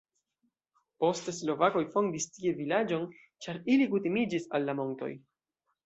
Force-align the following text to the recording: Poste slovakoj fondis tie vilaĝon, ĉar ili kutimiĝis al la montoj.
Poste 1.03 1.33
slovakoj 1.41 1.85
fondis 1.93 2.27
tie 2.39 2.55
vilaĝon, 2.63 3.07
ĉar 3.47 3.63
ili 3.75 3.91
kutimiĝis 3.95 4.53
al 4.59 4.71
la 4.73 4.81
montoj. 4.85 5.17